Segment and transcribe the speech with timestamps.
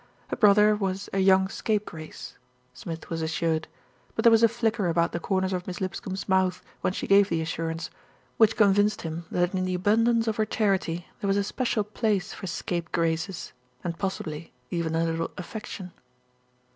[0.29, 2.35] Her brother was "a young scapegrace,"
[2.73, 3.67] Smith was assured,
[4.15, 7.29] but there was a flicker about the corners of Miss Lipscombe's mouth when she gave
[7.29, 7.91] the assurance,
[8.37, 12.33] which convinced him that in the abundance of her charity there was a special place
[12.33, 13.53] for scapegraces,
[13.83, 15.91] and possibly even a little affection.